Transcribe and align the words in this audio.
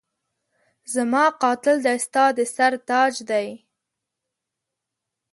زما 0.93 1.23
قاتل 1.41 1.77
دی 1.85 1.97
ستا 2.05 2.25
د 2.37 2.39
سر 2.55 2.73
تاج 2.89 3.13
دی 3.29 3.47